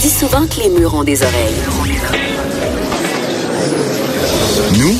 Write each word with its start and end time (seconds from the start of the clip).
Dit 0.00 0.10
souvent 0.10 0.46
que 0.46 0.60
les 0.62 0.68
murs 0.68 0.94
ont 0.94 1.04
des 1.04 1.22
oreilles. 1.22 1.54
Nous, 4.78 4.96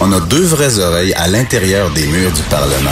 on 0.00 0.12
a 0.12 0.20
deux 0.20 0.42
vraies 0.44 0.78
oreilles 0.78 1.14
à 1.14 1.28
l'intérieur 1.28 1.90
des 1.90 2.06
murs 2.06 2.32
du 2.32 2.42
Parlement. 2.42 2.90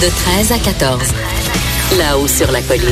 De 0.00 0.08
13 0.08 0.52
à 0.52 0.58
14. 0.58 1.00
Là-haut 1.98 2.26
sur 2.28 2.50
la 2.50 2.60
colline. 2.62 2.82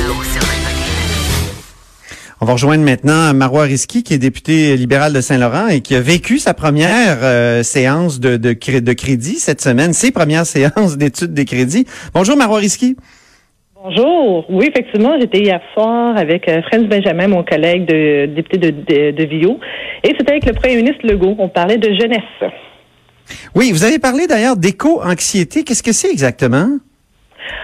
On 2.40 2.46
va 2.46 2.52
rejoindre 2.54 2.84
maintenant 2.84 3.32
Marois 3.34 3.62
Risky, 3.64 4.02
qui 4.02 4.14
est 4.14 4.18
député 4.18 4.76
libéral 4.76 5.12
de 5.12 5.20
Saint-Laurent 5.20 5.68
et 5.68 5.80
qui 5.80 5.94
a 5.94 6.00
vécu 6.00 6.38
sa 6.40 6.54
première 6.54 7.18
euh, 7.22 7.62
séance 7.62 8.18
de, 8.18 8.36
de, 8.36 8.52
cré- 8.52 8.80
de 8.80 8.92
crédit 8.92 9.38
cette 9.38 9.60
semaine, 9.60 9.92
ses 9.92 10.10
premières 10.10 10.46
séances 10.56 10.96
d'études 10.96 11.34
des 11.34 11.44
crédits. 11.44 11.86
Bonjour 12.14 12.36
Marois 12.36 12.58
Risky. 12.58 12.96
Bonjour. 13.84 14.44
Oui, 14.48 14.70
effectivement, 14.72 15.18
j'étais 15.20 15.40
hier 15.40 15.60
soir 15.74 16.16
avec 16.16 16.48
euh, 16.48 16.62
Franz 16.70 16.86
Benjamin, 16.86 17.26
mon 17.26 17.42
collègue 17.42 17.84
de 17.84 18.26
député 18.26 18.58
de, 18.58 18.70
de, 18.70 19.10
de 19.10 19.24
Vio, 19.24 19.58
et 20.04 20.14
c'était 20.16 20.30
avec 20.30 20.46
le 20.46 20.52
premier 20.52 20.76
ministre 20.76 21.04
Legault. 21.04 21.34
On 21.38 21.48
parlait 21.48 21.78
de 21.78 21.88
jeunesse. 21.88 22.52
Oui, 23.56 23.72
vous 23.72 23.82
avez 23.82 23.98
parlé 23.98 24.28
d'ailleurs 24.28 24.56
d'éco-anxiété. 24.56 25.64
Qu'est-ce 25.64 25.82
que 25.82 25.90
c'est 25.90 26.12
exactement? 26.12 26.78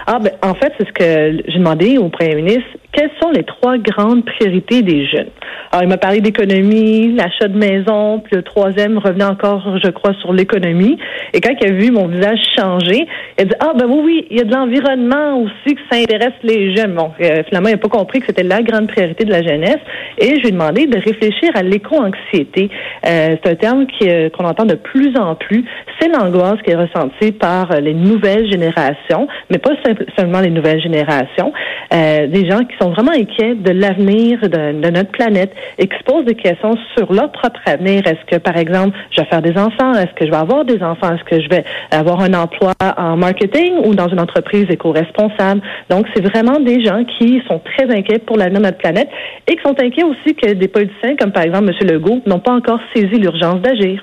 Ah, 0.09 0.19
ben, 0.19 0.33
en 0.43 0.55
fait, 0.55 0.73
c'est 0.77 0.89
ce 0.89 0.93
que 0.93 1.43
j'ai 1.47 1.59
demandé 1.59 1.99
au 1.99 2.09
premier 2.09 2.35
ministre. 2.35 2.67
Quelles 2.93 3.11
sont 3.23 3.31
les 3.31 3.45
trois 3.45 3.77
grandes 3.79 4.25
priorités 4.25 4.83
des 4.83 5.07
jeunes? 5.07 5.29
Alors, 5.71 5.83
il 5.83 5.89
m'a 5.89 5.99
parlé 5.99 6.21
d'économie, 6.21 7.15
l'achat 7.15 7.49
de 7.49 7.57
maison, 7.57 8.21
puis 8.21 8.37
le 8.37 8.43
troisième 8.43 8.97
revenait 8.99 9.25
encore, 9.25 9.79
je 9.83 9.91
crois, 9.91 10.15
sur 10.15 10.33
l'économie. 10.33 10.99
Et 11.35 11.41
quand 11.41 11.53
il 11.61 11.67
a 11.67 11.73
vu 11.73 11.91
mon 11.91 12.07
visage 12.07 12.39
changer, 12.59 13.07
il 13.39 13.43
a 13.43 13.45
dit, 13.45 13.55
ah, 13.61 13.73
ben 13.79 13.87
oui, 13.87 14.01
oui, 14.05 14.27
il 14.31 14.39
y 14.39 14.41
a 14.41 14.45
de 14.45 14.53
l'environnement 14.55 15.39
aussi 15.43 15.75
que 15.75 15.81
ça 15.91 15.99
intéresse 15.99 16.33
les 16.43 16.75
jeunes. 16.75 16.95
Bon, 16.95 17.11
euh, 17.21 17.43
finalement, 17.49 17.69
il 17.69 17.73
n'a 17.73 17.79
pas 17.79 17.89
compris 17.89 18.21
que 18.21 18.27
c'était 18.27 18.43
la 18.43 18.63
grande 18.63 18.89
priorité 18.89 19.25
de 19.25 19.31
la 19.31 19.43
jeunesse. 19.43 19.81
Et 20.19 20.37
je 20.37 20.41
lui 20.41 20.49
ai 20.49 20.53
demandé 20.53 20.87
de 20.87 20.99
réfléchir 20.99 21.51
à 21.55 21.63
l'éco-anxiété. 21.63 22.71
Euh, 23.07 23.37
c'est 23.43 23.51
un 23.51 23.55
terme 23.55 23.87
euh, 24.03 24.31
qu'on 24.31 24.45
entend 24.45 24.65
de 24.65 24.75
plus 24.75 25.17
en 25.17 25.35
plus. 25.35 25.65
C'est 26.01 26.09
l'angoisse 26.09 26.61
qui 26.65 26.71
est 26.71 26.77
ressentie 26.77 27.33
par 27.33 27.71
euh, 27.71 27.81
les 27.81 27.95
nouvelles 27.95 28.51
générations, 28.51 29.29
mais 29.51 29.59
pas 29.59 29.71
seulement 30.19 30.41
les 30.41 30.51
nouvelles 30.51 30.83
générations. 30.83 31.53
Des 31.91 32.49
gens 32.49 32.65
qui 32.65 32.77
sont 32.81 32.91
vraiment 32.91 33.13
inquiets 33.13 33.55
de 33.55 33.71
l'avenir 33.71 34.41
de, 34.41 34.91
notre 34.91 35.11
planète 35.11 35.53
et 35.79 35.87
qui 35.87 35.97
se 35.99 36.05
posent 36.05 36.25
des 36.25 36.35
questions 36.35 36.77
sur 36.97 37.13
leur 37.13 37.31
propre 37.33 37.61
avenir. 37.67 38.07
Est-ce 38.07 38.25
que, 38.27 38.37
par 38.37 38.57
exemple, 38.57 38.97
je 39.11 39.21
vais 39.21 39.27
faire 39.29 39.43
des 39.43 39.57
enfants? 39.59 39.93
Est-ce 39.95 40.15
que 40.15 40.27
je 40.27 40.31
vais 40.31 40.37
avoir 40.37 40.65
des 40.65 40.83
enfants? 40.83 41.15
Est-ce 41.15 41.25
que 41.25 41.41
je 41.43 41.49
vais 41.49 41.65
avoir 41.91 42.21
un 42.21 42.35
emploi 42.35 42.73
en 42.97 43.17
marketing 43.17 43.79
ou 43.85 43.95
dans 43.95 44.09
une 44.09 44.21
entreprise 44.21 44.67
éco-responsable? 44.71 45.61
Donc, 45.91 46.07
c'est 46.15 46.25
vraiment 46.25 46.61
des 46.61 46.85
gens 46.85 47.05
qui 47.19 47.43
sont 47.49 47.61
très 47.61 47.85
inquiets 47.95 48.19
pour 48.19 48.37
l'avenir 48.37 48.61
de 48.61 48.67
notre 48.67 48.79
planète 48.79 49.09
et 49.47 49.57
qui 49.57 49.63
sont 49.63 49.77
inquiets 49.81 50.05
aussi 50.05 50.35
que 50.35 50.53
des 50.53 50.69
politiciens, 50.69 51.17
comme 51.17 51.33
par 51.33 51.43
exemple 51.43 51.71
M. 51.71 51.89
Legault, 51.89 52.21
n'ont 52.27 52.41
pas 52.41 52.53
encore 52.53 52.81
saisi 52.95 53.19
l'urgence 53.19 53.61
d'agir. 53.61 54.03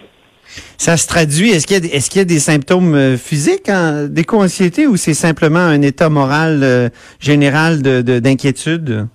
Ça 0.78 0.98
se 0.98 1.08
traduit, 1.08 1.50
est-ce 1.52 1.68
qu'il 1.68 1.78
y, 1.84 2.20
a- 2.20 2.22
y 2.22 2.26
des 2.26 2.40
symptômes 2.40 2.96
euh, 2.96 3.18
physiques 3.18 3.70
hein, 3.70 4.08
d'éco-anxiété 4.10 4.88
ou 4.88 4.96
c'est 4.98 5.14
simplement 5.14 5.60
un 5.60 5.82
état 5.82 6.10
moral 6.10 6.62
euh, 6.64 6.90
général 7.20 7.82
de- 7.82 8.02
de- 8.02 8.20
d'inquiétude? 8.20 9.08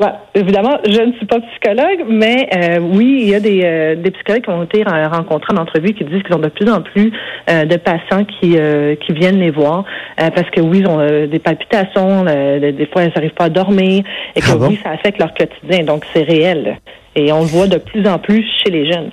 Ouais, 0.00 0.12
évidemment, 0.36 0.78
je 0.86 1.00
ne 1.00 1.12
suis 1.14 1.26
pas 1.26 1.40
psychologue, 1.40 2.06
mais 2.08 2.48
euh, 2.54 2.78
oui, 2.78 3.18
il 3.22 3.28
y 3.30 3.34
a 3.34 3.40
des, 3.40 3.62
euh, 3.64 3.96
des 3.96 4.12
psychologues 4.12 4.44
qui 4.44 4.50
ont 4.50 4.62
été 4.62 4.84
rencontrés 4.84 5.52
en 5.52 5.60
entrevue 5.62 5.92
qui 5.92 6.04
disent 6.04 6.22
qu'ils 6.22 6.36
ont 6.36 6.38
de 6.38 6.48
plus 6.50 6.70
en 6.70 6.82
plus 6.82 7.10
euh, 7.50 7.64
de 7.64 7.76
patients 7.76 8.24
qui, 8.24 8.56
qui 9.04 9.12
viennent 9.12 9.40
les 9.40 9.50
voir 9.50 9.84
parce 10.16 10.48
que 10.50 10.60
oui, 10.60 10.78
ils 10.80 10.86
ont 10.86 11.04
des 11.26 11.38
palpitations, 11.40 12.24
des 12.24 12.88
fois 12.92 13.02
ils 13.04 13.12
n'arrivent 13.12 13.34
pas 13.34 13.46
à 13.46 13.48
dormir 13.48 14.04
et 14.36 14.40
que 14.40 14.46
Ah 14.52 14.56
bon? 14.56 14.68
oui, 14.68 14.78
ça 14.84 14.90
affecte 14.90 15.18
leur 15.18 15.34
quotidien. 15.34 15.82
Donc 15.84 16.04
c'est 16.12 16.22
réel 16.22 16.78
et 17.16 17.32
on 17.32 17.40
le 17.40 17.46
voit 17.46 17.66
de 17.66 17.78
plus 17.78 18.06
en 18.06 18.20
plus 18.20 18.44
chez 18.62 18.70
les 18.70 18.92
jeunes. 18.92 19.10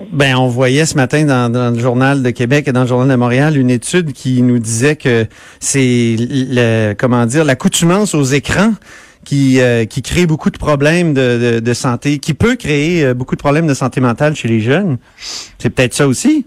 Ben, 0.00 0.36
on 0.36 0.46
voyait 0.46 0.86
ce 0.86 0.94
matin 0.94 1.24
dans, 1.24 1.74
le 1.74 1.78
journal 1.78 2.22
de 2.22 2.30
Québec 2.30 2.68
et 2.68 2.72
dans 2.72 2.82
le 2.82 2.86
journal 2.86 3.08
de 3.08 3.16
Montréal 3.16 3.56
une 3.56 3.70
étude 3.70 4.12
qui 4.12 4.42
nous 4.42 4.60
disait 4.60 4.94
que 4.94 5.26
c'est 5.58 6.16
le, 6.18 6.94
comment 6.94 7.26
dire, 7.26 7.44
l'accoutumance 7.44 8.14
aux 8.14 8.22
écrans 8.22 8.72
qui, 9.24 9.60
euh, 9.60 9.86
qui 9.86 10.02
crée 10.02 10.26
beaucoup 10.26 10.50
de 10.50 10.58
problèmes 10.58 11.14
de, 11.14 11.54
de, 11.54 11.60
de 11.60 11.72
santé, 11.74 12.18
qui 12.18 12.32
peut 12.32 12.54
créer 12.54 13.04
euh, 13.04 13.14
beaucoup 13.14 13.34
de 13.34 13.40
problèmes 13.40 13.66
de 13.66 13.74
santé 13.74 14.00
mentale 14.00 14.36
chez 14.36 14.46
les 14.46 14.60
jeunes. 14.60 14.98
C'est 15.58 15.70
peut-être 15.70 15.94
ça 15.94 16.06
aussi. 16.06 16.46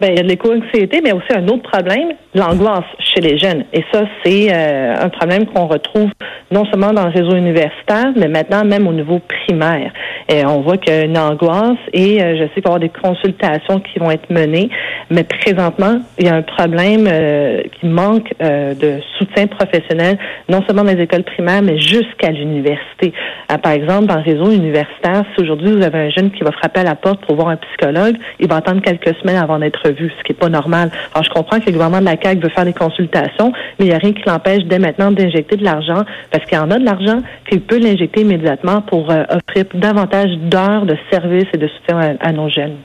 Ben, 0.00 0.10
il 0.10 0.16
y 0.16 0.20
a 0.20 0.22
de 0.24 0.28
l'éco-anxiété, 0.28 1.00
mais 1.02 1.12
aussi 1.12 1.32
un 1.32 1.46
autre 1.46 1.70
problème, 1.70 2.08
l'angoisse 2.34 2.84
chez 2.98 3.20
les 3.20 3.38
jeunes. 3.38 3.64
Et 3.72 3.84
ça, 3.92 4.02
c'est 4.24 4.52
euh, 4.52 4.96
un 5.00 5.08
problème 5.08 5.46
qu'on 5.46 5.66
retrouve 5.68 6.10
non 6.50 6.64
seulement 6.66 6.92
dans 6.92 7.04
le 7.04 7.10
réseau 7.10 7.36
universitaire, 7.36 8.12
mais 8.16 8.28
maintenant 8.28 8.64
même 8.64 8.88
au 8.88 8.92
niveau 8.92 9.20
primaire. 9.20 9.92
Et 10.28 10.44
on 10.46 10.62
voit 10.62 10.78
qu'il 10.78 10.92
y 10.92 10.96
a 10.96 11.04
une 11.04 11.18
angoisse 11.18 11.78
et 11.92 12.22
euh, 12.22 12.36
je 12.36 12.44
sais 12.44 12.60
qu'il 12.60 12.64
va 12.64 12.70
y 12.70 12.74
avoir 12.74 12.80
des 12.80 12.88
consultations 12.88 13.80
qui 13.80 13.98
vont 13.98 14.10
être 14.10 14.30
menées, 14.30 14.70
mais 15.10 15.24
présentement, 15.24 15.98
il 16.18 16.26
y 16.26 16.28
a 16.28 16.34
un 16.34 16.42
problème 16.42 17.06
euh, 17.06 17.62
qui 17.78 17.86
manque 17.86 18.32
euh, 18.42 18.74
de 18.74 19.00
soutien 19.18 19.46
professionnel, 19.46 20.18
non 20.48 20.62
seulement 20.66 20.84
dans 20.84 20.92
les 20.92 21.02
écoles 21.02 21.24
primaires, 21.24 21.60
mais 21.62 21.78
jusqu'à 21.78 22.30
l'université. 22.30 23.12
Euh, 23.52 23.58
par 23.58 23.72
exemple, 23.72 24.06
dans 24.06 24.16
le 24.16 24.22
réseau 24.22 24.50
universitaire, 24.50 25.24
si 25.34 25.42
aujourd'hui 25.42 25.72
vous 25.72 25.82
avez 25.82 25.98
un 25.98 26.10
jeune 26.10 26.30
qui 26.30 26.42
va 26.42 26.52
frapper 26.52 26.80
à 26.80 26.84
la 26.84 26.94
porte 26.94 27.20
pour 27.26 27.36
voir 27.36 27.48
un 27.48 27.56
psychologue, 27.56 28.16
il 28.40 28.48
va 28.48 28.56
attendre 28.56 28.80
quelques 28.80 29.14
semaines 29.20 29.36
avant 29.36 29.58
d'être 29.58 29.80
revu, 29.84 30.10
ce 30.18 30.24
qui 30.24 30.32
n'est 30.32 30.38
pas 30.38 30.48
normal. 30.48 30.90
Alors, 31.12 31.24
je 31.24 31.30
comprends 31.30 31.60
que 31.60 31.66
le 31.66 31.72
gouvernement 31.72 32.00
de 32.00 32.06
la 32.06 32.16
CAQ 32.20 32.40
veut 32.40 32.48
faire 32.48 32.64
des 32.64 32.72
consultations, 32.72 33.52
mais 33.78 33.86
il 33.86 33.88
n'y 33.88 33.94
a 33.94 33.98
rien 33.98 34.12
qui 34.12 34.22
l'empêche 34.26 34.64
dès 34.64 34.78
maintenant 34.78 35.10
d'injecter 35.10 35.56
de 35.56 35.64
l'argent, 35.64 36.04
parce 36.30 36.44
qu'il 36.46 36.56
y 36.56 36.60
en 36.60 36.70
a 36.70 36.78
de 36.78 36.84
l'argent 36.84 37.18
qu'il 37.48 37.60
peut 37.60 37.78
l'injecter 37.78 38.22
immédiatement 38.22 38.80
pour 38.80 39.10
euh, 39.10 39.24
offrir 39.28 39.66
davantage 39.74 40.13
d'heures 40.48 40.86
de 40.86 40.96
services 41.10 41.48
et 41.52 41.58
de 41.58 41.68
soutien 41.68 41.98
à, 41.98 42.28
à 42.28 42.32
nos 42.32 42.48
jeunes. 42.48 42.76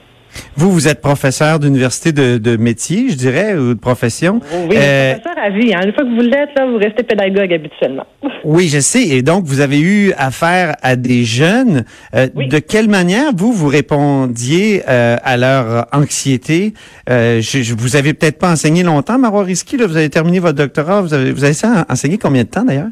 Vous, 0.56 0.72
vous 0.72 0.88
êtes 0.88 1.02
professeur 1.02 1.58
d'université 1.60 2.12
de, 2.12 2.38
de 2.38 2.56
métier, 2.56 3.10
je 3.10 3.16
dirais, 3.16 3.56
ou 3.56 3.74
de 3.74 3.80
profession. 3.80 4.40
Oui, 4.70 4.76
Euh, 4.78 5.16
professeur 5.16 5.44
à 5.44 5.50
vie. 5.50 5.74
Hein. 5.74 5.80
Une 5.86 5.92
fois 5.94 6.04
que 6.04 6.16
vous 6.16 6.22
l'êtes, 6.22 6.50
là, 6.56 6.68
vous 6.68 6.78
restez 6.78 7.02
pédagogue 7.04 7.52
habituellement. 7.52 8.06
Oui, 8.46 8.70
je 8.70 8.80
sais. 8.80 9.02
Et 9.04 9.22
donc, 9.24 9.44
vous 9.46 9.60
avez 9.60 9.80
eu 9.82 10.14
affaire 10.18 10.76
à 10.84 10.96
des 10.96 11.24
jeunes. 11.26 11.84
Euh, 12.16 12.28
Oui. 12.36 12.48
De 12.48 12.60
quelle 12.60 12.88
manière, 12.88 13.32
vous, 13.36 13.52
vous 13.52 13.68
répondiez 13.68 14.84
euh, 14.88 15.18
à 15.24 15.36
leur 15.36 15.88
anxiété? 15.94 16.74
Euh, 17.10 17.42
je, 17.42 17.62
je- 17.64 17.74
vous 17.76 17.96
avez 17.96 18.14
peut-être 18.14 18.38
pas 18.40 18.52
enseigné 18.52 18.84
longtemps, 18.84 19.18
Marois 19.18 19.44
Risky. 19.44 19.78
Là, 19.78 19.88
vous 19.88 19.98
avez 19.98 20.10
terminé 20.10 20.40
votre 20.40 20.56
doctorat. 20.58 21.02
Vous 21.02 21.14
avez, 21.14 21.32
vous 21.32 21.44
avez 21.44 21.54
ça 21.54 21.86
enseigné 21.90 22.18
combien 22.18 22.44
de 22.44 22.50
temps, 22.50 22.64
d'ailleurs? 22.64 22.90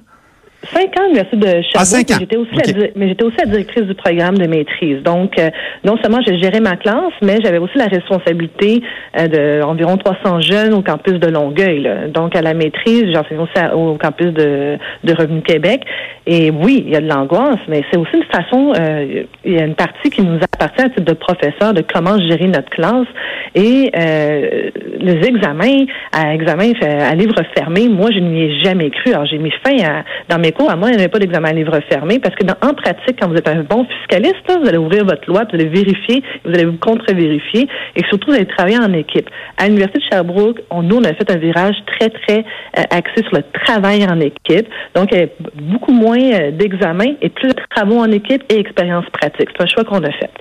Cinq 0.64 0.98
ans 1.00 1.04
à 1.04 1.08
l'Université 1.08 1.38
de 1.38 1.46
Sherbrooke, 1.46 1.72
Ah, 1.76 1.86
cinq 1.86 2.12
ans. 2.12 2.16
mais 2.16 2.20
j'étais 2.20 2.36
aussi, 2.38 2.52
la, 2.74 2.88
mais 2.96 3.08
j'étais 3.10 3.24
aussi 3.24 3.38
la 3.38 3.46
directrice 3.46 3.84
du 3.84 3.94
programme 3.94 4.38
de 4.38 4.48
maîtrise. 4.48 5.04
Donc, 5.04 5.38
euh, 5.40 5.50
non 5.86 5.98
seulement 6.02 6.20
je 6.28 6.34
gérais 6.38 6.60
ma 6.60 6.76
classe, 6.76 7.14
mais 7.22 7.38
j'avais 7.44 7.60
aussi 7.60 7.78
la 7.78 7.86
responsabilité 7.86 8.82
euh, 9.20 9.28
de 9.28 9.64
environ 9.64 9.98
300 9.98 10.42
jeunes 10.42 10.74
au 10.74 10.82
campus 10.82 11.20
de 11.20 11.28
Longueuil. 11.28 11.82
là. 11.82 12.08
Donc, 12.08 12.36
à 12.36 12.42
la 12.42 12.54
maîtrise, 12.56 13.06
j'enseignais 13.14 13.42
aussi 13.44 13.58
à- 13.58 13.76
au 13.76 13.98
campus 13.98 14.34
de, 14.34 14.78
de 15.04 15.14
Revenu 15.14 15.42
Québec. 15.42 15.82
Et 16.26 16.50
oui, 16.52 16.84
il 16.86 16.92
y 16.92 16.96
a 16.96 17.02
de 17.02 17.08
l'angoisse, 17.08 17.60
mais 17.70 17.84
c'est 17.92 17.98
aussi 17.98 18.16
une 18.18 18.24
façon, 18.24 18.74
euh, 18.78 19.24
il 19.46 19.54
y 19.54 19.60
a 19.60 19.64
une 19.66 19.76
partie 19.76 20.10
qui 20.10 20.22
nous 20.24 20.38
appartient 20.38 20.82
à 20.82 20.90
titre 20.90 21.06
de 21.06 21.14
professeur 21.14 21.74
de 21.74 21.82
comment 21.82 22.18
gérer 22.20 22.48
notre 22.48 22.70
classe. 22.72 23.08
Et 23.56 23.92
euh, 23.98 24.70
les 25.00 25.26
examens, 25.28 25.86
à 26.12 26.34
examen 26.34 26.72
à 26.82 27.16
livre 27.16 27.36
fermé, 27.56 27.88
moi, 27.88 28.10
je 28.12 28.20
n'y 28.20 28.42
ai 28.42 28.60
jamais 28.64 28.90
cru. 28.90 29.14
Alors, 29.14 29.26
j'ai 29.28 29.38
mis 29.38 29.52
fin 29.66 29.78
à, 29.86 30.04
dans 30.28 30.40
mes 30.40 30.47
à 30.70 30.76
moi, 30.76 30.90
il 30.90 30.96
n'y 30.96 31.00
avait 31.00 31.08
pas 31.10 31.20
d'examen 31.20 31.50
à 31.50 31.54
livre 31.54 31.80
fermé 31.90 32.20
parce 32.20 32.36
que 32.36 32.46
en 32.46 32.74
pratique, 32.74 33.18
quand 33.20 33.30
vous 33.30 33.36
êtes 33.36 33.48
un 33.48 33.64
bon 33.64 33.86
fiscaliste, 33.86 34.36
vous 34.48 34.68
allez 34.68 34.78
ouvrir 34.78 35.06
votre 35.06 35.28
loi, 35.28 35.44
vous 35.50 35.56
allez 35.56 35.70
vérifier, 35.70 36.24
vous 36.46 36.52
allez 36.54 36.66
vous 36.66 36.78
contre-vérifier 36.78 37.68
et 37.96 38.04
surtout, 38.10 38.32
vous 38.32 38.36
allez 38.36 38.46
travailler 38.48 38.78
en 38.80 38.94
équipe. 38.94 39.30
À 39.58 39.66
l'Université 39.68 40.00
de 40.00 40.04
Sherbrooke, 40.12 40.60
on, 40.70 40.84
nous, 40.84 40.98
on 40.98 41.04
a 41.04 41.14
fait 41.14 41.30
un 41.32 41.38
virage 41.38 41.76
très, 41.86 42.10
très 42.10 42.40
euh, 42.78 42.84
axé 42.90 43.24
sur 43.24 43.34
le 43.36 43.44
travail 43.66 44.06
en 44.06 44.20
équipe. 44.20 44.68
Donc, 44.96 45.10
il 45.12 45.18
y 45.18 45.22
avait 45.22 45.34
beaucoup 45.62 45.94
moins 45.94 46.18
euh, 46.20 46.52
d'examens 46.52 47.16
et 47.22 47.30
plus 47.30 47.50
de 47.50 47.56
travaux 47.76 47.98
en 48.00 48.12
équipe 48.12 48.44
et 48.50 48.60
expériences 48.60 49.06
pratiques. 49.12 49.50
C'est 49.56 49.64
un 49.64 49.68
choix 49.68 49.84
qu'on 49.84 50.04
a 50.04 50.12
fait. 50.12 50.32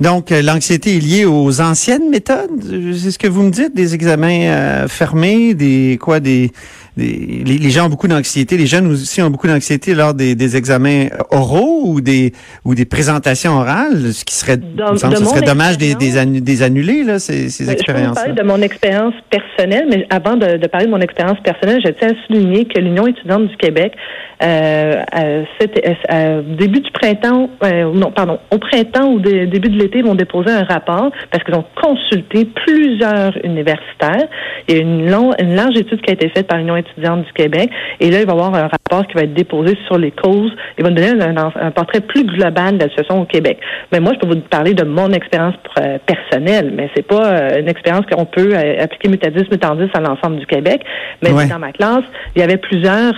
Donc, 0.00 0.32
euh, 0.32 0.42
l'anxiété 0.42 0.96
est 0.96 1.00
liée 1.00 1.24
aux 1.24 1.60
anciennes 1.60 2.10
méthodes? 2.10 2.50
C'est 2.94 3.12
ce 3.12 3.18
que 3.18 3.28
vous 3.28 3.42
me 3.44 3.50
dites, 3.50 3.74
des 3.76 3.94
examens 3.94 4.88
fermés, 4.88 5.54
des 5.54 5.98
quoi, 6.00 6.18
des- 6.18 6.50
les, 6.96 7.44
les 7.58 7.70
gens 7.70 7.86
ont 7.86 7.88
beaucoup 7.88 8.08
d'anxiété, 8.08 8.56
les 8.56 8.66
jeunes 8.66 8.86
aussi 8.86 9.22
ont 9.22 9.30
beaucoup 9.30 9.46
d'anxiété 9.46 9.94
lors 9.94 10.12
des, 10.14 10.34
des 10.34 10.56
examens 10.56 11.06
oraux 11.30 11.82
ou 11.86 12.00
des 12.00 12.32
ou 12.64 12.74
des 12.74 12.84
présentations 12.84 13.52
orales, 13.52 14.12
ce 14.12 14.24
qui 14.24 14.34
serait, 14.34 14.58
De- 14.58 14.96
semble, 14.96 15.14
de 15.14 15.18
ce 15.20 15.24
serait 15.24 15.40
dommage 15.40 15.78
des, 15.78 15.94
des, 15.94 16.18
annu- 16.18 16.40
des 16.40 16.62
annuler 16.62 17.02
là, 17.04 17.18
ces, 17.18 17.48
ces 17.48 17.64
Ben, 17.64 17.70
Je 17.70 17.74
expériences. 17.76 18.14
parler 18.16 18.34
de 18.34 18.42
mon 18.42 18.60
expérience 18.60 19.14
personnelle, 19.30 19.86
mais 19.90 20.06
avant 20.10 20.36
de, 20.36 20.58
de 20.58 20.66
parler 20.66 20.86
de 20.86 20.90
mon 20.90 21.00
expérience 21.00 21.38
personnelle, 21.42 21.80
je 21.84 21.90
tiens 21.92 22.08
à 22.10 22.26
souligner 22.26 22.66
que 22.66 22.78
l'Union 22.78 23.06
étudiante 23.06 23.48
du 23.48 23.56
Québec, 23.56 23.94
euh, 24.42 25.02
euh, 25.16 25.44
euh, 25.62 25.94
euh, 26.10 26.42
début 26.58 26.80
du 26.80 26.90
printemps, 26.90 27.48
euh, 27.64 27.92
non, 27.94 28.10
pardon, 28.10 28.38
au 28.50 28.58
printemps 28.58 29.12
ou 29.12 29.20
dé- 29.20 29.46
début 29.46 29.68
de 29.70 29.78
l'été, 29.78 30.02
vont 30.02 30.14
déposer 30.16 30.50
un 30.50 30.64
rapport 30.64 31.10
parce 31.30 31.42
qu'ils 31.44 31.54
ont 31.54 31.64
consulté 31.80 32.44
plusieurs 32.66 33.32
universitaires. 33.44 34.26
Il 34.68 34.74
y 34.74 34.78
a 34.78 34.80
une, 34.82 35.10
long- 35.10 35.32
une 35.40 35.54
large 35.54 35.76
étude 35.76 36.00
qui 36.02 36.10
a 36.10 36.14
été 36.14 36.28
faite 36.28 36.46
par 36.48 36.58
l'Union 36.58 36.76
étudiante 36.82 37.24
du 37.24 37.32
Québec, 37.32 37.70
et 38.00 38.10
là, 38.10 38.20
il 38.20 38.26
va 38.26 38.32
y 38.32 38.36
avoir 38.36 38.54
un 38.54 38.68
rapport 38.68 39.06
qui 39.06 39.14
va 39.14 39.22
être 39.22 39.34
déposé 39.34 39.76
sur 39.86 39.98
les 39.98 40.10
causes. 40.10 40.52
Il 40.78 40.84
va 40.84 40.90
nous 40.90 40.96
donner 40.96 41.10
un, 41.24 41.36
un- 41.36 41.52
un 41.68 41.70
portrait 41.70 42.00
plus 42.00 42.24
global 42.24 42.76
de 42.78 42.84
la 42.84 42.88
situation 42.90 43.22
au 43.22 43.24
Québec. 43.24 43.58
Mais 43.92 44.00
moi, 44.00 44.12
je 44.14 44.18
peux 44.20 44.32
vous 44.34 44.40
parler 44.42 44.74
de 44.74 44.84
mon 44.84 45.10
expérience 45.12 45.54
euh, 45.80 45.98
personnelle, 46.06 46.72
mais 46.76 46.90
c'est 46.94 47.06
pas 47.06 47.24
euh, 47.26 47.60
une 47.60 47.68
expérience 47.68 48.04
qu'on 48.10 48.24
peut 48.26 48.50
euh, 48.54 48.82
appliquer 48.84 49.08
mutadis 49.08 49.44
mutandis 49.50 49.88
à 49.94 50.00
l'ensemble 50.00 50.36
du 50.36 50.46
Québec. 50.46 50.82
Mais 51.22 51.32
Ouais. 51.32 51.46
dans 51.48 51.58
ma 51.58 51.72
classe, 51.72 52.04
il 52.36 52.40
y 52.40 52.44
avait 52.44 52.58
plusieurs, 52.58 53.12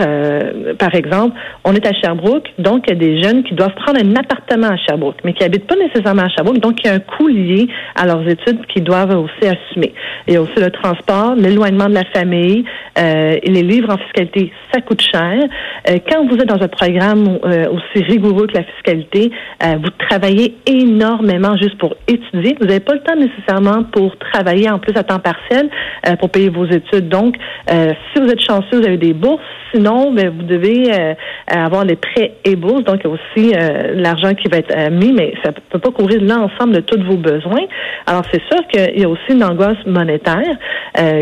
par 0.78 0.94
exemple, 0.94 1.36
on 1.64 1.74
est 1.74 1.86
à 1.86 1.92
Sherbrooke, 1.92 2.48
donc 2.58 2.84
il 2.86 2.90
y 2.90 2.96
a 2.96 2.98
des 2.98 3.22
jeunes 3.22 3.42
qui 3.42 3.54
doivent 3.54 3.74
prendre 3.74 3.98
un 4.00 4.14
appartement 4.16 4.68
à 4.68 4.76
Sherbrooke, 4.76 5.16
mais 5.24 5.32
qui 5.32 5.42
habitent 5.44 5.66
pas 5.66 5.76
nécessairement 5.76 6.22
à 6.22 6.28
Sherbrooke, 6.28 6.58
donc 6.58 6.74
il 6.82 6.86
y 6.86 6.90
a 6.90 6.94
un 6.94 6.98
coût 7.00 7.28
lié 7.28 7.66
à 7.96 8.06
leurs 8.06 8.26
études 8.28 8.64
qu'ils 8.66 8.84
doivent 8.84 9.16
aussi 9.18 9.48
assumer. 9.48 9.92
Il 10.28 10.34
y 10.34 10.36
a 10.36 10.42
aussi 10.42 10.54
le 10.58 10.70
transport, 10.70 11.34
l'éloignement 11.36 11.88
de 11.88 11.94
la 11.94 12.04
famille, 12.14 12.64
euh, 12.98 13.38
les 13.42 13.62
livres 13.62 13.92
en 13.92 13.98
fiscalité, 13.98 14.52
ça 14.72 14.80
coûte 14.80 15.02
cher. 15.02 15.38
Euh, 15.88 15.98
quand 16.08 16.26
vous 16.26 16.36
êtes 16.36 16.48
dans 16.48 16.62
un 16.62 16.68
programme 16.68 17.38
euh, 17.44 17.66
aussi 17.70 18.04
rigoureux 18.04 18.46
que 18.46 18.54
la 18.54 18.64
fiscalité, 18.64 19.30
euh, 19.62 19.74
vous 19.82 19.90
travaillez 20.08 20.54
énormément 20.66 21.56
juste 21.56 21.76
pour 21.78 21.96
étudier. 22.06 22.56
Vous 22.60 22.66
n'avez 22.66 22.80
pas 22.80 22.94
le 22.94 23.00
temps 23.00 23.16
nécessairement 23.16 23.84
pour 23.84 24.16
travailler 24.18 24.70
en 24.70 24.78
plus 24.78 24.96
à 24.96 25.02
temps 25.02 25.18
partiel 25.18 25.68
euh, 26.06 26.16
pour 26.16 26.30
payer 26.30 26.50
vos 26.50 26.66
études. 26.66 27.08
Donc, 27.08 27.36
euh, 27.70 27.92
si 28.12 28.22
vous 28.22 28.28
êtes 28.28 28.40
chanceux, 28.40 28.80
vous 28.80 28.86
avez 28.86 28.96
des 28.96 29.12
bourses. 29.12 29.42
Sinon, 29.72 30.12
ben, 30.12 30.30
vous 30.30 30.44
devez 30.44 30.88
avoir 31.48 31.84
les 31.84 31.96
prêts 31.96 32.34
et 32.44 32.54
bourses. 32.54 32.84
Donc, 32.84 33.00
il 33.02 33.08
y 33.08 33.10
a 33.10 33.12
aussi 33.12 34.00
l'argent 34.00 34.32
qui 34.34 34.48
va 34.48 34.58
être 34.58 34.90
mis, 34.92 35.12
mais 35.12 35.34
ça 35.42 35.50
ne 35.50 35.54
peut 35.68 35.80
pas 35.80 35.90
couvrir 35.90 36.22
l'ensemble 36.22 36.74
de 36.76 36.80
tous 36.80 37.02
vos 37.02 37.16
besoins. 37.16 37.66
Alors, 38.06 38.22
c'est 38.32 38.40
sûr 38.48 38.64
qu'il 38.68 39.00
y 39.00 39.04
a 39.04 39.08
aussi 39.08 39.32
une 39.32 39.42
angoisse 39.42 39.84
monétaire 39.84 40.56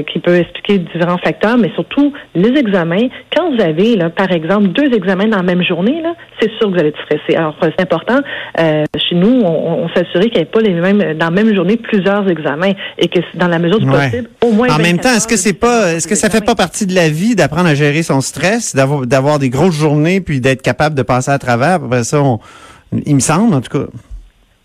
qui 0.07 0.19
peut 0.19 0.35
expliquer 0.35 0.81
différents 0.81 1.17
facteurs, 1.17 1.57
mais 1.63 1.71
surtout 1.75 2.13
les 2.35 2.51
examens. 2.61 3.09
Quand 3.35 3.55
vous 3.55 3.63
avez, 3.63 3.97
là, 3.97 4.11
par 4.11 4.31
exemple, 4.31 4.69
deux 4.69 4.93
examens 4.95 5.29
dans 5.29 5.39
la 5.39 5.43
même 5.43 5.63
journée, 5.63 6.03
c'est 6.41 6.51
sûr 6.59 6.67
que 6.69 6.75
vous 6.75 6.79
allez 6.79 6.89
être 6.89 7.03
stressé. 7.05 7.37
Alors, 7.37 7.57
c'est 7.63 7.81
important. 7.81 8.21
euh, 8.61 8.85
chez 9.09 9.15
nous, 9.15 9.41
on, 9.43 9.85
on 9.85 9.89
s'assurait 9.95 10.27
qu'il 10.29 10.37
n'y 10.37 10.43
ait 10.43 10.45
pas 10.45 10.61
les 10.61 10.75
mêmes, 10.75 11.15
dans 11.17 11.27
la 11.27 11.31
même 11.31 11.55
journée 11.55 11.77
plusieurs 11.77 12.29
examens 12.29 12.73
et 12.99 13.09
que 13.09 13.21
dans 13.35 13.49
la 13.49 13.59
mesure 13.59 13.79
du 13.81 13.89
Ouais. 13.89 14.11
possible, 14.11 14.29
au 14.45 14.53
moins. 14.53 14.69
En 14.69 14.77
même 14.79 14.97
24 14.97 15.03
temps, 15.03 15.17
est-ce 15.17 15.29
que 15.29 15.37
c'est 15.37 15.59
pas, 15.59 15.93
est-ce 15.95 16.07
que 16.09 16.15
ça 16.15 16.29
fait 16.29 16.45
pas 16.45 16.55
partie 16.55 16.87
de 16.87 16.95
la 16.95 17.09
vie 17.09 17.35
d'apprendre 17.35 17.69
à 17.69 17.75
gérer 17.75 18.03
son 18.03 18.21
stress, 18.21 18.75
d'avoir, 18.75 19.07
d'avoir 19.07 19.39
des 19.39 19.49
grosses 19.49 19.79
journées 19.79 20.21
puis 20.21 20.41
d'être 20.41 20.63
capable 20.63 20.95
de 20.95 21.03
passer 21.03 21.31
à 21.31 21.39
travers? 21.39 21.75
Après 21.85 22.05
ça, 22.05 22.21
on- 22.23 22.41
il 23.07 23.15
me 23.15 23.21
semble, 23.21 23.55
en 23.55 23.61
tout 23.61 23.79
cas. 23.79 23.87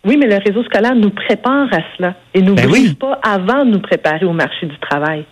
Oui, 0.06 0.16
mais 0.18 0.28
le 0.28 0.38
réseau 0.46 0.64
scolaire 0.64 0.96
nous 0.96 1.10
prépare 1.10 1.68
à 1.74 1.80
cela 1.98 2.14
et 2.34 2.42
nous 2.42 2.56
Ben 2.56 2.68
brise 2.68 2.90
oui. 2.90 2.96
pas 2.96 3.20
avant 3.24 3.66
de 3.66 3.72
nous 3.72 3.80
préparer 3.82 4.26
au 4.26 4.32
marché 4.32 4.66
du 4.66 4.78
travail. 4.80 5.26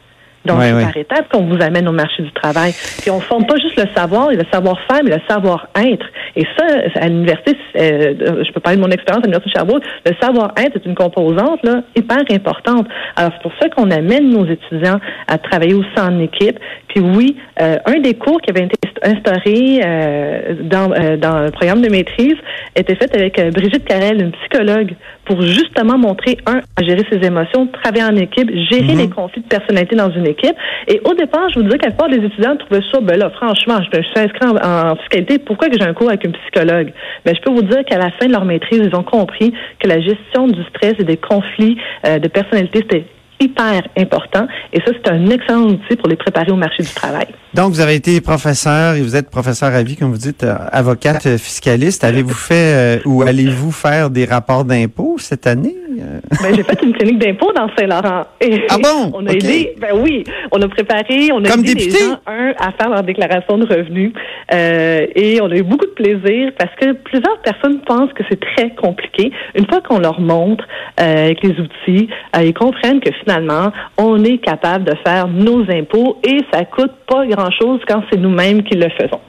Donc, 0.46 0.60
Ouais, 0.60 0.70
c'est 0.70 0.76
ouais. 0.76 0.84
par 0.84 0.98
étapes 0.98 1.30
qu'on 1.32 1.46
vous 1.46 1.62
amène 1.62 1.88
au 1.88 1.92
marché 1.92 2.24
du 2.24 2.32
travail. 2.32 2.72
Puis 3.02 3.10
on 3.12 3.18
ne 3.18 3.22
forme 3.22 3.46
pas 3.46 3.56
juste 3.58 3.78
le 3.78 3.88
savoir 3.96 4.32
et 4.32 4.36
le 4.36 4.46
savoir-faire, 4.52 5.02
mais 5.04 5.12
le 5.12 5.22
savoir-être. 5.28 6.06
Et 6.36 6.46
ça, 6.58 6.66
à 6.96 7.08
l'université, 7.08 7.58
euh, 7.78 8.44
je 8.46 8.52
peux 8.52 8.60
parler 8.60 8.78
de 8.78 8.82
mon 8.82 8.92
expérience 8.92 9.24
à 9.24 9.28
l'Université 9.28 9.50
de 9.52 9.58
Sherbrooke, 9.58 9.84
le 10.06 10.12
savoir-être 10.22 10.76
est 10.76 10.86
une 10.86 10.96
composante 10.96 11.60
là, 11.64 11.82
hyper 11.96 12.24
importante. 12.32 12.88
Alors, 13.16 13.32
c'est 13.34 13.42
pour 13.42 13.54
ça 13.62 13.70
qu'on 13.70 13.90
amène 13.92 14.30
nos 14.30 14.46
étudiants 14.46 15.00
à 15.28 15.38
travailler 15.38 15.74
aussi 15.74 16.00
en 16.00 16.20
équipe. 16.20 16.60
Puis 16.90 17.00
oui, 17.00 17.38
euh, 17.62 17.78
un 17.86 18.00
des 18.00 18.14
cours 18.14 18.40
qui 18.42 18.52
avait 18.52 18.66
été 18.66 18.76
instauré 19.04 19.82
euh, 19.84 20.56
dans, 20.64 20.92
euh, 20.92 21.18
dans 21.18 21.40
le 21.40 21.52
programme 21.52 21.82
de 21.82 21.90
maîtrise 21.90 22.36
était 22.76 22.96
fait 22.96 23.14
avec 23.16 23.40
euh, 23.40 23.52
Brigitte 23.52 23.86
Carrel, 23.86 24.22
une 24.22 24.32
psychologue, 24.32 24.94
pour 25.26 25.42
justement 25.42 25.98
montrer, 25.98 26.38
un, 26.46 26.62
à 26.76 26.84
gérer 26.84 27.04
ses 27.12 27.26
émotions, 27.26 27.68
travailler 27.68 28.04
en 28.04 28.16
équipe, 28.16 28.50
gérer 28.72 28.96
les 28.96 29.10
conflits 29.10 29.42
de 29.42 29.48
personnalité 29.48 29.96
dans 29.96 30.12
une 30.12 30.28
équipe. 30.28 30.56
Et 30.88 31.02
au 31.04 31.14
départ, 31.14 31.50
je 31.50 31.60
vous 31.60 31.64
disais 31.64 31.78
qu'à 31.78 31.88
la 31.88 31.94
plupart 31.94 32.10
des 32.10 32.26
étudiants 32.26 32.56
trouvaient 32.58 32.86
ça, 32.92 33.00
ben 33.02 33.18
là, 33.18 33.30
franchement, 33.32 33.80
je 33.82 34.02
suis 34.02 34.20
inscrit 34.20 34.48
en, 34.48 34.92
en 34.92 34.96
fiscalité, 34.98 35.40
pourquoi 35.40 35.70
que 35.70 35.78
j'ai 35.78 35.86
un 35.86 35.94
cours 35.94 36.10
avec 36.10 36.24
une 36.24 36.34
psychologue? 36.34 36.94
Ben, 37.26 37.36
je 37.36 37.42
peux 37.42 37.52
vous 37.52 37.64
dire 37.64 37.84
qu'à 37.86 37.98
la 37.98 38.12
fin 38.12 38.28
de 38.28 38.32
leur 38.32 38.46
maîtrise, 38.46 38.82
ils 38.84 38.96
ont 38.96 39.04
compris 39.04 39.54
que 39.80 39.88
la 39.88 40.00
gestion 40.00 40.48
du 40.48 40.64
stress 40.66 40.94
et 41.00 41.04
des 41.04 41.18
conflits 41.18 41.78
euh, 42.06 42.20
de 42.20 42.28
personnalité, 42.28 42.80
c'était 42.80 43.06
hyper 43.40 43.84
important. 43.98 44.48
Et 44.74 44.80
ça, 44.80 44.92
c'est 44.94 45.12
un 45.12 45.30
excellent 45.30 45.64
outil 45.64 45.96
pour 45.98 46.08
les 46.08 46.16
préparer 46.16 46.52
au 46.52 46.56
marché 46.56 46.84
du 46.84 46.90
travail. 46.90 47.28
Donc, 47.54 47.72
vous 47.72 47.80
avez 47.80 47.96
été 47.96 48.20
professeur 48.22 48.96
et 48.96 49.02
vous 49.02 49.16
êtes 49.16 49.30
professeur 49.30 49.74
à 49.74 49.84
vie, 49.84 49.96
comme 49.96 50.12
vous 50.12 50.18
dites, 50.18 50.44
euh, 50.44 50.56
avocate 50.72 51.26
euh, 51.26 51.38
fiscaliste. 51.38 52.04
Avez-vous 52.04 52.34
fait 52.34 53.00
euh, 53.00 53.00
ou 53.06 53.22
allez-vous 53.22 53.72
faire 53.72 54.10
des 54.10 54.26
rapports 54.26 54.66
d'impôts 54.66 55.18
cette 55.20 55.48
année? 55.48 55.76
Euh, 56.02 56.20
Ben, 56.42 56.56
j'ai 56.56 56.64
fait 56.64 56.82
une 56.84 56.94
clinique 56.94 57.20
d'impôt 57.20 57.52
dans 57.54 57.68
Saint-Laurent. 57.78 58.24
Ah 58.70 58.78
bon? 58.78 59.12
On 59.14 59.26
a 59.28 59.32
aidé, 59.34 59.76
ben 59.80 59.90
oui, 59.96 60.24
on 60.52 60.62
a 60.62 60.68
préparé, 60.68 61.32
on 61.32 61.44
a 61.44 61.50
Comme 61.50 61.62
aidé 61.62 61.76
député? 61.76 61.98
les 62.00 62.06
gens, 62.06 62.20
un, 62.28 62.52
à 62.60 62.72
faire 62.72 62.90
leur 62.90 63.04
déclaration 63.04 63.58
de 63.58 63.66
revenus. 63.66 64.14
Euh, 64.54 65.06
et 65.16 65.40
on 65.42 65.50
a 65.50 65.56
eu 65.56 65.64
beaucoup 65.64 65.86
de 65.86 65.92
plaisir 65.92 66.52
parce 66.58 66.72
que 66.80 66.94
plusieurs 66.94 67.40
personnes 67.42 67.80
pensent 67.82 68.14
que 68.14 68.24
c'est 68.30 68.40
très 68.56 68.72
compliqué. 68.76 69.32
Une 69.56 69.66
fois 69.68 69.82
qu'on 69.82 70.00
leur 70.00 70.20
montre 70.20 70.66
euh, 71.00 71.26
avec 71.26 71.42
les 71.44 71.52
outils, 71.60 72.10
euh, 72.36 72.44
ils 72.44 72.54
comprennent 72.54 73.00
que 73.00 73.12
finalement, 73.24 73.72
on 73.98 74.24
est 74.24 74.38
capable 74.40 74.84
de 74.86 74.94
faire 75.06 75.28
nos 75.28 75.62
impôts 75.72 76.18
et 76.24 76.40
ça 76.52 76.66
coûte 76.66 76.92
pas 77.08 77.26
grand-chose 77.26 77.80
quand 77.88 78.04
c'est 78.12 78.20
nous-mêmes 78.20 78.64
qui 78.64 78.76
le 78.76 78.90
faisons. 78.90 79.20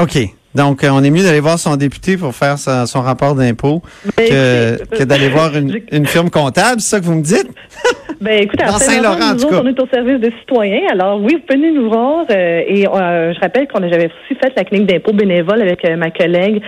OK. 0.00 0.18
Donc, 0.54 0.84
euh, 0.84 0.88
on 0.92 1.02
est 1.02 1.10
mieux 1.10 1.22
d'aller 1.22 1.40
voir 1.40 1.58
son 1.58 1.76
député 1.76 2.16
pour 2.16 2.34
faire 2.34 2.58
sa- 2.58 2.86
son 2.86 3.00
rapport 3.00 3.34
d'impôt 3.34 3.80
Ben, 4.16 4.28
que, 4.28 5.04
d'aller 5.04 5.28
voir 5.30 5.56
une, 5.56 5.80
une 5.90 6.06
firme 6.06 6.30
comptable, 6.30 6.80
c'est 6.80 6.90
ça 6.96 7.00
que 7.00 7.04
vous 7.06 7.14
me 7.14 7.22
dites? 7.22 7.48
Ben, 8.20 8.40
écoutez, 8.40 8.62
à 8.62 8.68
Dans 8.68 8.78
Saint-Laurent, 8.78 9.34
nous 9.34 9.44
autres, 9.46 9.60
on 9.64 9.66
est 9.66 9.80
au 9.80 9.86
service 9.92 10.20
des 10.20 10.32
citoyens. 10.38 10.82
Alors, 10.92 11.20
oui, 11.20 11.34
vous 11.40 11.54
venez 11.56 11.72
nous 11.72 11.88
voir. 11.90 12.24
euh, 12.30 12.62
et 12.68 12.86
euh, 12.86 13.34
je 13.34 13.40
rappelle 13.40 13.66
qu'on 13.66 13.82
a- 13.82 13.88
j'avais 13.90 14.06
aussi 14.06 14.38
fait 14.40 14.52
la 14.56 14.62
clinique 14.62 14.86
d'impôt 14.88 15.12
bénévole 15.12 15.60
avec 15.60 15.84
euh, 15.84 15.96
ma 15.96 16.12
collègue 16.12 16.62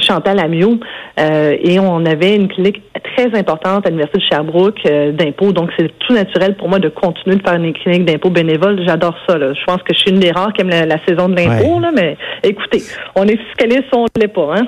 Chantal 0.00 0.40
Amiot. 0.40 0.80
Et 1.18 1.78
on 1.78 2.04
avait 2.06 2.34
une 2.34 2.48
clinique 2.48 2.82
très 3.14 3.26
importante 3.38 3.86
à 3.86 3.90
l'Université 3.90 4.18
de 4.18 4.24
Sherbrooke 4.28 4.82
d'impôt. 5.16 5.52
Donc, 5.52 5.70
c'est 5.78 5.88
tout 6.00 6.12
naturel 6.12 6.56
pour 6.56 6.68
moi 6.68 6.80
de 6.80 6.88
continuer 6.88 7.36
de 7.36 7.42
faire 7.42 7.54
une 7.54 7.72
clinique 7.74 8.04
d'impôt 8.04 8.30
bénévole. 8.30 8.80
J'adore 8.84 9.14
ça. 9.28 9.38
Là. 9.38 9.52
Je 9.54 9.64
pense 9.64 9.82
que 9.84 9.94
je 9.94 9.98
suis 10.00 10.10
une 10.10 10.18
des 10.18 10.32
rares 10.32 10.52
qui 10.54 10.62
aime 10.62 10.70
la, 10.70 10.86
la 10.86 10.98
saison 11.06 11.28
de 11.28 11.36
l'impôt. 11.36 11.76
Ouais. 11.76 11.82
là, 11.82 11.90
Mais 11.94 12.16
écoutez, 12.62 12.84
on 13.14 13.26
est 13.26 13.36
fiscaliste, 13.36 13.88
on 13.92 14.04
ne 14.04 14.20
l'est 14.20 14.28
pas. 14.28 14.54
Hein? 14.56 14.66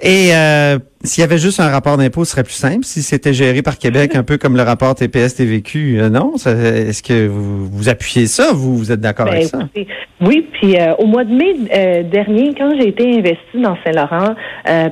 Et 0.00 0.34
euh, 0.34 0.78
s'il 1.08 1.22
y 1.22 1.24
avait 1.24 1.38
juste 1.38 1.58
un 1.60 1.68
rapport 1.68 1.96
d'impôt, 1.96 2.24
ce 2.24 2.32
serait 2.32 2.44
plus 2.44 2.52
simple. 2.52 2.84
Si 2.84 3.02
c'était 3.02 3.32
géré 3.32 3.62
par 3.62 3.78
Québec, 3.78 4.14
un 4.14 4.22
peu 4.22 4.38
comme 4.38 4.56
le 4.56 4.62
rapport 4.62 4.94
TPS-TVQ, 4.94 5.98
euh, 6.00 6.08
non? 6.10 6.36
Ça- 6.36 6.52
Est-ce 6.52 7.02
que 7.02 7.26
vous, 7.26 7.66
vous 7.66 7.88
appuyez 7.88 8.26
ça? 8.26 8.52
Vous, 8.52 8.76
vous 8.76 8.92
êtes 8.92 9.00
d'accord 9.00 9.26
Ben, 9.26 9.32
avec 9.32 9.44
ça? 9.46 9.58
écoutez, 9.58 9.86
oui, 10.20 10.46
puis 10.52 10.76
euh, 10.76 10.94
au 10.98 11.06
mois 11.06 11.24
de 11.24 11.32
mai 11.32 11.54
euh, 11.74 12.02
dernier, 12.02 12.52
quand 12.56 12.70
j'ai 12.78 12.88
été 12.88 13.04
investie 13.16 13.38
dans 13.62 13.76
Saint-Laurent, 13.84 14.34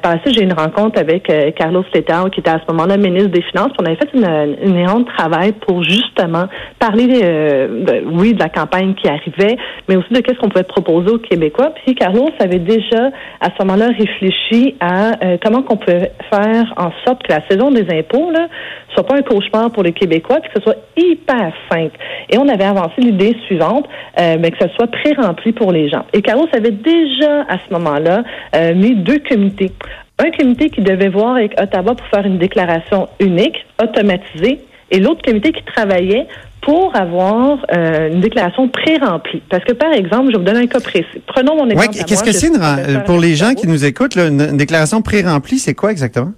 par 0.03 0.15
la 0.15 0.21
suite, 0.23 0.35
j'ai 0.35 0.41
eu 0.41 0.45
une 0.45 0.53
rencontre 0.53 0.99
avec 0.99 1.31
Carlos 1.57 1.85
Letao, 1.95 2.31
qui 2.31 2.41
était 2.41 2.51
à 2.51 2.61
ce 2.67 2.73
moment-là 2.73 2.97
ministre 2.97 3.29
des 3.31 3.43
Finances. 3.43 3.69
Puis 3.77 3.79
on 3.81 3.85
avait 3.87 3.97
fait 3.97 4.09
une, 4.15 4.57
une 4.71 4.77
énorme 4.77 5.05
travail 5.05 5.53
pour 5.53 5.83
justement 5.83 6.47
parler, 6.79 7.07
de- 7.07 8.05
oui, 8.13 8.33
de 8.35 8.39
la 8.39 8.49
campagne 8.49 8.95
qui 8.95 9.09
arrivait, 9.09 9.57
mais 9.89 9.97
aussi 9.97 10.09
de 10.13 10.21
qu'est-ce 10.21 10.39
qu'on 10.39 10.49
pouvait 10.49 10.65
proposer 10.65 11.11
aux 11.11 11.19
Québécois. 11.19 11.73
Puis 11.85 11.95
Carlos 11.95 12.31
avait 12.39 12.59
déjà, 12.59 13.11
à 13.41 13.49
ce 13.51 13.63
moment-là, 13.65 13.89
réfléchi 13.89 14.77
à 14.81 15.13
comment 15.45 15.63
qu'on 15.63 15.77
peut 15.77 16.06
faire 16.31 16.73
en 16.77 16.91
sorte 17.07 17.23
que 17.23 17.33
la 17.33 17.41
saison 17.49 17.71
des 17.71 17.87
impôts 17.91 18.31
là 18.31 18.49
soit 18.95 19.07
pas 19.07 19.17
un 19.17 19.23
cauchemar 19.23 19.71
pour 19.71 19.83
les 19.83 19.93
Québécois, 19.93 20.41
puis 20.41 20.51
que 20.51 20.61
ce 20.61 20.63
soit 20.63 20.79
hyper 20.97 21.53
simple. 21.71 21.97
Et 22.31 22.39
on 22.39 22.49
avait 22.49 22.65
avancé 22.65 22.95
l'idée 22.99 23.37
suivante, 23.47 23.87
euh, 24.19 24.37
mais 24.41 24.51
que 24.51 24.59
ce 24.61 24.69
soit 24.75 24.87
pré-rempli 24.87 25.53
pour 25.53 25.73
les 25.73 25.89
gens. 25.89 26.05
Et 26.13 26.23
Carlos 26.23 26.49
avait 26.53 26.71
déjà, 26.71 27.43
à 27.43 27.59
ce 27.59 27.73
moment-là, 27.75 28.23
euh, 28.55 28.75
mis 28.75 28.95
deux 28.95 29.19
comités. 29.19 29.73
Un 30.19 30.31
comité 30.31 30.71
qui 30.71 30.81
devait 30.81 31.11
voir 31.11 31.37
avec 31.37 31.61
Ottawa 31.61 31.95
pour 31.95 32.07
faire 32.07 32.25
une 32.25 32.39
déclaration 32.39 33.09
unique, 33.21 33.67
automatisée, 33.83 34.61
et 34.91 34.99
l'autre 34.99 35.23
comité 35.23 35.53
qui 35.53 35.63
travaillait 35.65 36.27
pour 36.67 36.95
avoir 36.97 37.59
euh, 37.73 38.11
une 38.13 38.21
déclaration 38.21 38.69
pré-remplie. 38.69 39.41
Parce 39.49 39.65
que, 39.65 39.73
par 39.73 39.93
exemple, 39.93 40.27
je 40.27 40.33
vais 40.33 40.39
vous 40.39 40.45
donner 40.45 40.61
un 40.65 40.67
cas 40.67 40.81
précis. 40.81 41.23
Prenons 41.27 41.55
mon 41.57 41.71
exemple. 41.71 41.91
Ouais, 41.97 42.05
qu'est-ce 42.05 42.25
que 42.25 42.33
c'est 42.33 42.49
une 42.49 43.03
pour 43.05 43.19
les 43.19 43.35
gens 43.37 43.55
qui 43.55 43.69
nous 43.69 43.85
écoutent, 43.85 44.17
là, 44.17 44.27
une, 44.27 44.41
une 44.41 44.57
déclaration 44.57 45.01
pré-remplie, 45.01 45.59
c'est 45.59 45.75
quoi 45.75 45.93
exactement? 45.93 46.33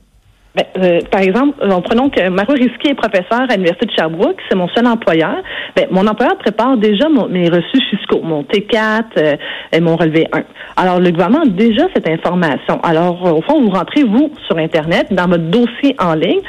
Ben, 0.54 0.64
euh, 0.82 1.00
par 1.10 1.20
exemple, 1.20 1.54
en 1.70 1.80
prenons 1.82 2.10
que 2.10 2.28
Mario 2.30 2.54
Risky 2.54 2.88
est 2.88 2.94
professeur 2.94 3.42
à 3.48 3.54
l'Université 3.54 3.86
de 3.86 3.92
Sherbrooke, 3.92 4.36
c'est 4.48 4.56
mon 4.56 4.68
seul 4.68 4.86
employeur. 4.86 5.36
Ben, 5.76 5.86
mon 5.90 6.06
employeur 6.06 6.36
prépare 6.38 6.76
déjà 6.76 7.08
mon- 7.08 7.28
mes 7.28 7.48
reçus 7.48 7.80
fiscaux, 7.90 8.20
mon 8.22 8.42
T4 8.42 9.02
euh, 9.18 9.36
et 9.72 9.80
mon 9.80 9.96
relevé 9.96 10.26
1. 10.32 10.42
Alors, 10.76 11.00
le 11.00 11.10
gouvernement 11.10 11.42
a 11.44 11.48
déjà 11.48 11.82
cette 11.94 12.08
information. 12.08 12.80
Alors, 12.82 13.24
euh, 13.26 13.32
au 13.32 13.42
fond, 13.42 13.60
vous 13.62 13.70
rentrez, 13.70 14.02
vous, 14.02 14.32
sur 14.46 14.58
Internet, 14.58 15.06
dans 15.12 15.26
votre 15.28 15.44
dossier 15.44 15.94
en 16.00 16.14
ligne. 16.14 16.40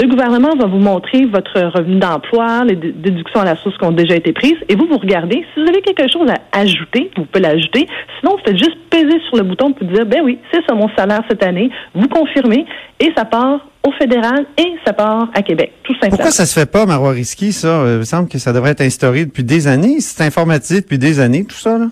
Le 0.00 0.06
gouvernement 0.06 0.54
va 0.56 0.66
vous 0.66 0.78
montrer 0.78 1.24
votre 1.26 1.60
revenu 1.76 1.96
d'emploi, 1.96 2.64
les 2.64 2.76
dé- 2.76 2.92
déductions 2.92 3.40
à 3.40 3.44
la 3.44 3.56
source 3.56 3.76
qui 3.78 3.84
ont 3.84 3.90
déjà 3.90 4.14
été 4.14 4.32
prises, 4.32 4.54
et 4.68 4.76
vous, 4.76 4.86
vous 4.86 4.98
regardez. 4.98 5.44
Si 5.52 5.60
vous 5.60 5.68
avez 5.68 5.80
quelque 5.82 6.06
chose 6.08 6.28
à 6.30 6.56
ajouter, 6.56 7.10
vous 7.16 7.24
pouvez 7.24 7.42
l'ajouter. 7.42 7.88
Sinon, 8.20 8.36
vous 8.36 8.42
faites 8.44 8.56
juste 8.56 8.76
peser 8.90 9.18
sur 9.28 9.38
le 9.38 9.42
bouton 9.42 9.72
pour 9.72 9.88
dire, 9.88 10.06
ben 10.06 10.20
oui, 10.22 10.38
c'est 10.52 10.60
ça 10.68 10.74
mon 10.76 10.88
salaire 10.96 11.22
cette 11.28 11.42
année. 11.42 11.68
Vous 11.96 12.06
confirmez, 12.06 12.64
et 13.00 13.10
ça 13.16 13.24
part 13.24 13.66
au 13.84 13.90
fédéral 13.92 14.46
et 14.56 14.72
ça 14.86 14.92
part 14.92 15.30
à 15.34 15.42
Québec, 15.42 15.72
tout 15.82 15.94
simplement. 15.94 16.10
Pourquoi 16.10 16.30
ça 16.30 16.46
se 16.46 16.58
fait 16.60 16.70
pas, 16.70 16.86
Marois 16.86 17.10
Risky, 17.10 17.50
ça? 17.52 17.66
Euh, 17.80 17.94
il 17.94 17.98
me 17.98 18.04
semble 18.04 18.28
que 18.28 18.38
ça 18.38 18.52
devrait 18.52 18.70
être 18.70 18.82
instauré 18.82 19.24
depuis 19.24 19.42
des 19.44 19.66
années. 19.66 19.98
C'est 19.98 20.22
informatisé 20.24 20.80
depuis 20.80 20.98
des 20.98 21.18
années, 21.18 21.44
tout 21.44 21.56
ça, 21.56 21.76
là. 21.76 21.86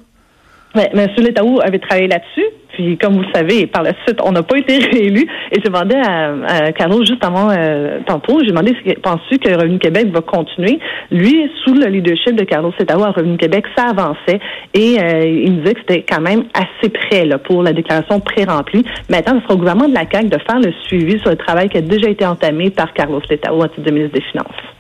Mais 0.77 0.91
M. 0.95 1.09
Letaou 1.19 1.59
avait 1.61 1.79
travaillé 1.81 2.07
là-dessus. 2.07 2.45
Puis, 2.77 2.99
comme 2.99 3.15
vous 3.15 3.23
le 3.23 3.33
savez, 3.35 3.67
par 3.67 3.83
la 3.83 3.93
suite, 4.05 4.21
on 4.23 4.33
n'a 4.33 4.43
pas 4.43 4.59
été 4.59 4.79
réélu. 4.93 5.27
Et 5.51 5.55
j'ai 5.55 5.71
demandé 5.71 5.97
à, 5.97 6.35
à 6.47 6.73
Carlo 6.73 6.99
juste 7.07 7.25
avant 7.25 7.49
euh, 7.51 8.01
tantôt, 8.07 8.41
j'ai 8.41 8.51
demandé 8.51 8.77
penses-tu 9.03 9.39
que 9.39 9.49
Revenu 9.55 9.79
Québec 9.79 10.09
va 10.13 10.21
continuer? 10.21 10.79
Lui, 11.11 11.51
sous 11.65 11.73
le 11.73 11.87
leadership 11.87 12.35
de 12.35 12.45
Carlos 12.45 12.73
Letaou 12.79 13.03
à 13.03 13.13
Revenu 13.13 13.39
Québec, 13.39 13.65
ça 13.75 13.87
avançait. 13.87 14.41
Et 14.75 14.99
euh, 15.01 15.25
il 15.25 15.53
me 15.53 15.59
disait 15.61 15.75
que 15.75 15.81
c'était 15.81 16.05
quand 16.07 16.21
même 16.21 16.45
assez 16.53 16.91
près 16.91 17.25
là, 17.25 17.39
pour 17.39 17.63
la 17.63 17.73
déclaration 17.73 18.21
pré-remplie. 18.21 18.85
Maintenant, 19.09 19.39
ce 19.39 19.45
sera 19.45 19.55
au 19.55 19.57
gouvernement 19.57 19.89
de 19.89 19.95
la 19.95 20.05
CAQ 20.11 20.29
de 20.29 20.39
faire 20.39 20.61
le 20.61 20.73
suivi 20.87 21.19
sur 21.21 21.31
le 21.31 21.37
travail 21.37 21.71
qui 21.71 21.79
a 21.79 21.81
déjà 21.81 22.11
été 22.11 22.27
entamé 22.27 22.69
par 22.69 22.93
Carlos 22.93 23.17
en 23.17 23.69
titre 23.69 23.81
de 23.81 23.91
ministre 23.91 24.15
des 24.15 24.23
Finances. 24.23 24.76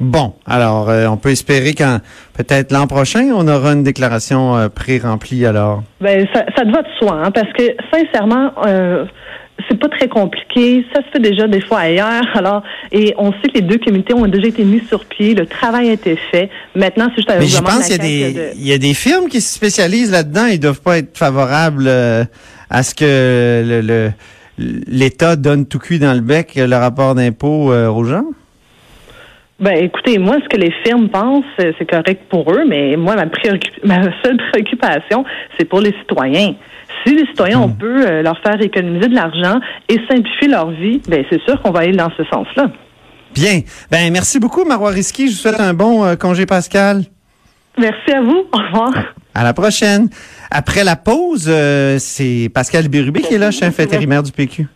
Bon, 0.00 0.34
alors, 0.46 0.88
euh, 0.90 1.06
on 1.06 1.16
peut 1.16 1.30
espérer 1.30 1.74
qu'en 1.74 1.98
peut-être 2.34 2.72
l'an 2.72 2.86
prochain, 2.86 3.28
on 3.34 3.46
aura 3.46 3.72
une 3.72 3.82
déclaration 3.84 4.56
euh, 4.56 4.68
pré-remplie, 4.68 5.44
alors. 5.46 5.82
Ben, 6.00 6.26
ça, 6.34 6.44
ça 6.56 6.64
te 6.64 6.70
va 6.72 6.82
de 6.82 6.88
soi, 6.98 7.20
hein, 7.24 7.30
parce 7.30 7.52
que 7.52 7.62
sincèrement, 7.92 8.52
euh, 8.66 9.04
c'est 9.68 9.78
pas 9.78 9.88
très 9.90 10.08
compliqué. 10.08 10.84
Ça 10.94 11.02
se 11.02 11.08
fait 11.12 11.20
déjà 11.20 11.46
des 11.46 11.60
fois 11.60 11.80
ailleurs. 11.80 12.24
Alors, 12.34 12.62
et 12.90 13.14
on 13.18 13.32
sait 13.32 13.48
que 13.48 13.54
les 13.54 13.60
deux 13.60 13.78
comités 13.78 14.12
ont 14.14 14.26
déjà 14.26 14.48
été 14.48 14.64
mis 14.64 14.80
sur 14.88 15.04
pied. 15.04 15.34
Le 15.34 15.46
travail 15.46 15.90
a 15.90 15.92
été 15.92 16.16
fait. 16.32 16.48
Maintenant, 16.74 17.06
c'est 17.10 17.16
juste 17.16 17.30
à 17.30 17.38
Mais 17.38 17.46
je 17.46 17.60
pense 17.60 17.86
qu'il 17.88 18.04
y, 18.04 18.32
de- 18.34 18.50
y 18.56 18.72
a 18.72 18.78
des 18.78 18.94
firmes 18.94 19.28
qui 19.28 19.40
se 19.40 19.54
spécialisent 19.54 20.10
là-dedans. 20.10 20.46
Ils 20.46 20.58
doivent 20.58 20.80
pas 20.80 20.98
être 20.98 21.16
favorables 21.16 21.84
euh, 21.86 22.24
à 22.70 22.82
ce 22.82 22.94
que 22.94 23.62
le- 23.64 23.80
le- 23.82 24.10
l'État 24.88 25.36
donne 25.36 25.66
tout 25.66 25.78
cuit 25.78 25.98
dans 25.98 26.14
le 26.14 26.20
bec 26.20 26.54
euh, 26.56 26.66
le 26.66 26.76
rapport 26.76 27.14
d'impôt 27.14 27.72
euh, 27.72 27.88
aux 27.88 28.04
gens. 28.04 28.24
Ben, 29.62 29.76
écoutez, 29.84 30.18
moi, 30.18 30.38
ce 30.42 30.48
que 30.48 30.60
les 30.60 30.72
firmes 30.84 31.08
pensent, 31.08 31.44
euh, 31.60 31.72
c'est 31.78 31.88
correct 31.88 32.22
pour 32.28 32.50
eux, 32.52 32.64
mais 32.68 32.96
moi, 32.96 33.14
ma, 33.14 33.26
préoccup- 33.26 33.78
ma 33.84 34.02
seule 34.22 34.36
préoccupation, 34.50 35.24
c'est 35.56 35.64
pour 35.64 35.80
les 35.80 35.92
citoyens. 36.00 36.54
Si 37.06 37.14
les 37.14 37.24
citoyens, 37.26 37.60
on 37.60 37.68
peut 37.68 38.04
euh, 38.06 38.22
leur 38.22 38.38
faire 38.42 38.60
économiser 38.60 39.08
de 39.08 39.14
l'argent 39.14 39.60
et 39.88 39.98
simplifier 40.10 40.48
leur 40.48 40.70
vie, 40.72 41.00
ben, 41.08 41.24
c'est 41.30 41.40
sûr 41.42 41.62
qu'on 41.62 41.70
va 41.70 41.80
aller 41.80 41.96
dans 41.96 42.10
ce 42.16 42.24
sens-là. 42.24 42.70
Bien. 43.34 43.60
Ben, 43.90 44.12
merci 44.12 44.40
beaucoup, 44.40 44.64
Marois 44.64 44.90
Risky. 44.90 45.28
Je 45.28 45.32
vous 45.32 45.38
souhaite 45.38 45.60
un 45.60 45.74
bon 45.74 46.04
euh, 46.04 46.16
congé 46.16 46.44
pascal. 46.44 47.02
Merci 47.78 48.12
à 48.12 48.20
vous. 48.20 48.44
Au 48.52 48.58
revoir. 48.58 48.92
À 49.34 49.44
la 49.44 49.54
prochaine. 49.54 50.08
Après 50.50 50.82
la 50.84 50.96
pause, 50.96 51.46
euh, 51.48 51.96
c'est 52.00 52.50
Pascal 52.52 52.88
Bérubé 52.88 53.20
qui 53.22 53.34
est 53.34 53.38
là, 53.38 53.50
chef 53.52 53.78
intérimaire 53.80 54.22
du 54.24 54.32
PQ. 54.32 54.66